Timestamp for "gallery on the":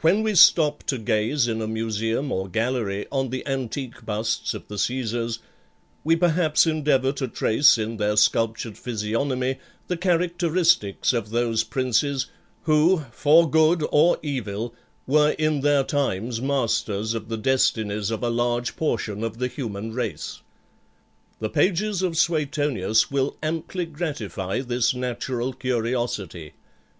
2.48-3.46